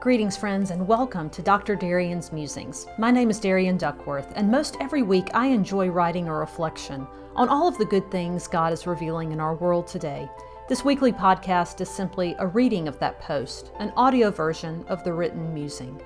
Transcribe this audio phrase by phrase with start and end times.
[0.00, 1.76] Greetings, friends, and welcome to Dr.
[1.76, 2.86] Darian's Musings.
[2.96, 7.06] My name is Darian Duckworth, and most every week I enjoy writing a reflection
[7.36, 10.26] on all of the good things God is revealing in our world today.
[10.70, 15.12] This weekly podcast is simply a reading of that post, an audio version of the
[15.12, 16.00] written musing.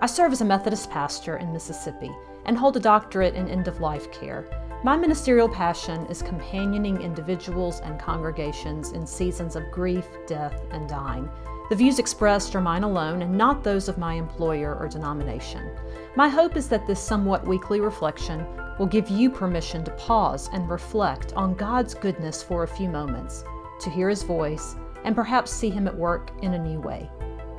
[0.00, 2.10] I serve as a Methodist pastor in Mississippi
[2.46, 4.44] and hold a doctorate in end of life care.
[4.82, 11.30] My ministerial passion is companioning individuals and congregations in seasons of grief, death, and dying.
[11.68, 15.68] The views expressed are mine alone and not those of my employer or denomination.
[16.14, 18.46] My hope is that this somewhat weekly reflection
[18.78, 23.42] will give you permission to pause and reflect on God's goodness for a few moments,
[23.80, 27.10] to hear His voice, and perhaps see Him at work in a new way.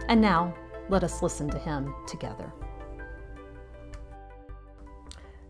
[0.08, 0.56] And now,
[0.88, 2.54] let us listen to Him together.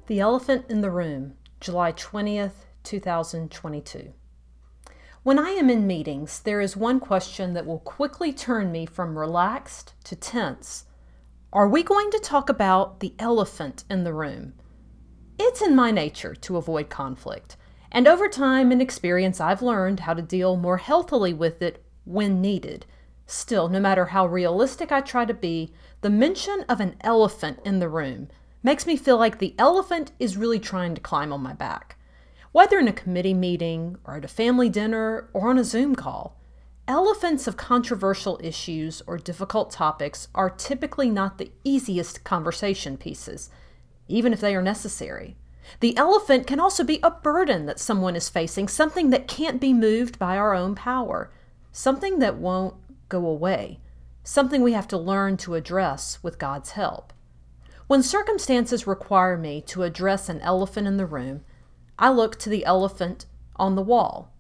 [0.07, 4.13] The Elephant in the Room, July 20th, 2022.
[5.27, 9.19] When I am in meetings, there is one question that will quickly turn me from
[9.19, 10.85] relaxed to tense.
[11.51, 14.53] Are we going to talk about the elephant in the room?
[15.37, 17.57] It's in my nature to avoid conflict,
[17.91, 22.39] and over time and experience, I've learned how to deal more healthily with it when
[22.39, 22.85] needed.
[23.25, 27.79] Still, no matter how realistic I try to be, the mention of an elephant in
[27.79, 28.29] the room
[28.63, 31.97] makes me feel like the elephant is really trying to climb on my back.
[32.57, 36.41] Whether in a committee meeting or at a family dinner or on a Zoom call,
[36.87, 43.51] elephants of controversial issues or difficult topics are typically not the easiest conversation pieces,
[44.07, 45.37] even if they are necessary.
[45.81, 49.71] The elephant can also be a burden that someone is facing, something that can't be
[49.71, 51.31] moved by our own power,
[51.71, 52.73] something that won't
[53.07, 53.81] go away,
[54.23, 57.13] something we have to learn to address with God's help.
[57.85, 61.43] When circumstances require me to address an elephant in the room,
[61.99, 64.31] I look to the elephant on the wall.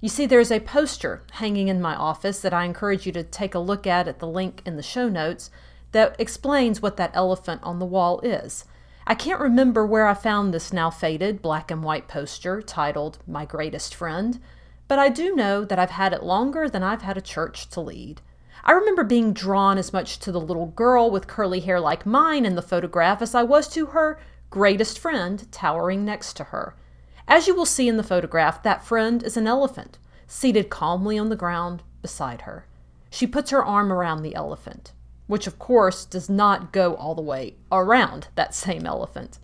[0.00, 3.54] You see, there's a poster hanging in my office that I encourage you to take
[3.54, 5.50] a look at at the link in the show notes
[5.92, 8.64] that explains what that elephant on the wall is.
[9.06, 13.44] I can't remember where I found this now faded black and white poster titled My
[13.44, 14.38] Greatest Friend,
[14.86, 17.80] but I do know that I've had it longer than I've had a church to
[17.80, 18.20] lead.
[18.62, 22.44] I remember being drawn as much to the little girl with curly hair like mine
[22.44, 24.20] in the photograph as I was to her
[24.50, 26.74] greatest friend towering next to her.
[27.28, 31.28] As you will see in the photograph, that friend is an elephant, seated calmly on
[31.28, 32.66] the ground beside her.
[33.10, 34.92] She puts her arm around the elephant,
[35.26, 39.38] which of course does not go all the way around that same elephant.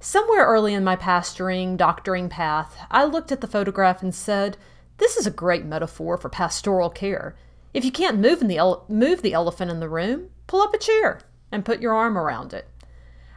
[0.00, 4.56] Somewhere early in my pastoring, doctoring path, I looked at the photograph and said,
[4.98, 7.34] This is a great metaphor for pastoral care.
[7.72, 10.78] If you can't move, the ele- move the elephant in the room, pull up a
[10.78, 12.68] chair and put your arm around it.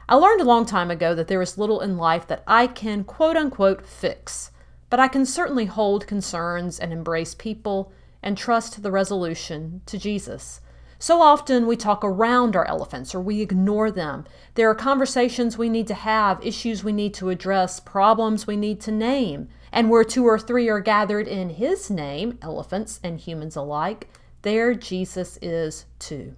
[0.10, 3.04] I learned a long time ago that there is little in life that I can
[3.04, 4.50] quote unquote fix,
[4.90, 7.92] but I can certainly hold concerns and embrace people
[8.24, 10.62] and trust the resolution to Jesus.
[10.98, 14.26] So often we talk around our elephants or we ignore them.
[14.56, 18.82] There are conversations we need to have, issues we need to address, problems we need
[18.82, 19.48] to name.
[19.72, 24.10] And where two or three are gathered in His name, elephants and humans alike,
[24.42, 26.36] there Jesus is too.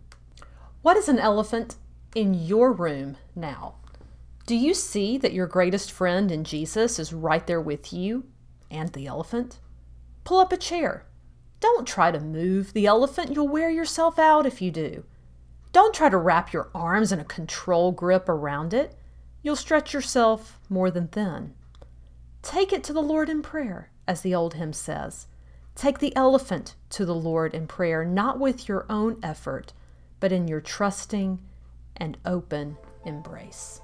[0.82, 1.76] What is an elephant
[2.16, 3.76] in your room now?
[4.46, 8.26] Do you see that your greatest friend in Jesus is right there with you
[8.70, 9.60] and the elephant?
[10.24, 11.06] Pull up a chair.
[11.60, 13.34] Don't try to move the elephant.
[13.34, 15.04] You'll wear yourself out if you do.
[15.72, 18.96] Don't try to wrap your arms in a control grip around it.
[19.42, 21.54] You'll stretch yourself more than thin.
[22.42, 25.28] Take it to the Lord in prayer, as the old hymn says.
[25.76, 29.72] Take the elephant to the Lord in prayer, not with your own effort,
[30.20, 31.40] but in your trusting
[32.02, 32.76] and open
[33.06, 33.80] embrace.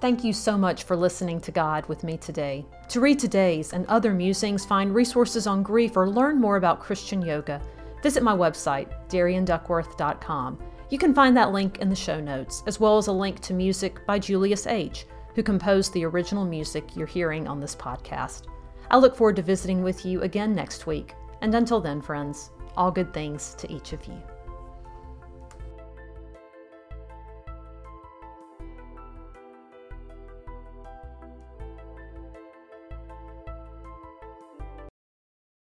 [0.00, 2.66] Thank you so much for listening to God with me today.
[2.88, 7.22] To read today's and other musings, find resources on grief, or learn more about Christian
[7.22, 7.60] yoga,
[8.02, 10.58] visit my website, darianduckworth.com.
[10.88, 13.54] You can find that link in the show notes, as well as a link to
[13.54, 18.46] music by Julius H., who composed the original music you're hearing on this podcast.
[18.90, 21.14] I look forward to visiting with you again next week.
[21.42, 24.20] And until then, friends, all good things to each of you.